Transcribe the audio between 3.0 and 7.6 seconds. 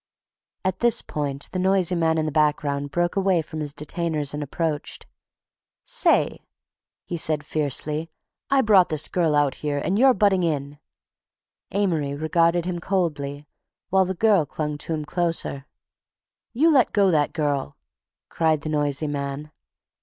away from his detainers and approached. "Say!" he said